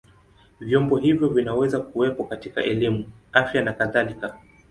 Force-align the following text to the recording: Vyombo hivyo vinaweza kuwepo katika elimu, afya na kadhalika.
Vyombo 0.59 0.95
hivyo 0.97 1.29
vinaweza 1.29 1.79
kuwepo 1.79 2.23
katika 2.23 2.63
elimu, 2.63 3.05
afya 3.31 3.61
na 3.63 3.73
kadhalika. 3.73 4.37